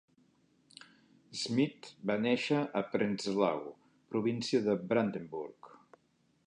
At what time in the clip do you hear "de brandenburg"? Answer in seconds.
4.71-5.71